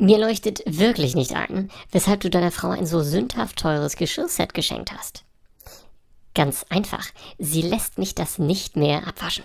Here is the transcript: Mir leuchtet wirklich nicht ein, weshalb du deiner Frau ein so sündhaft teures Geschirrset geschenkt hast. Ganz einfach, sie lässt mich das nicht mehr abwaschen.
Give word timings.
Mir 0.00 0.16
leuchtet 0.16 0.62
wirklich 0.66 1.14
nicht 1.14 1.34
ein, 1.34 1.70
weshalb 1.92 2.20
du 2.20 2.30
deiner 2.30 2.50
Frau 2.50 2.70
ein 2.70 2.86
so 2.86 3.02
sündhaft 3.02 3.58
teures 3.58 3.96
Geschirrset 3.96 4.54
geschenkt 4.54 4.92
hast. 4.92 5.24
Ganz 6.34 6.64
einfach, 6.70 7.06
sie 7.38 7.60
lässt 7.60 7.98
mich 7.98 8.14
das 8.14 8.38
nicht 8.38 8.76
mehr 8.76 9.06
abwaschen. 9.06 9.44